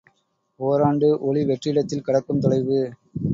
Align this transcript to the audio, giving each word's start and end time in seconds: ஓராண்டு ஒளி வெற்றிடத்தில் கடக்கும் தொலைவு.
ஓராண்டு 0.59 1.19
ஒளி 1.21 1.43
வெற்றிடத்தில் 1.45 2.01
கடக்கும் 2.01 2.39
தொலைவு. 2.39 2.81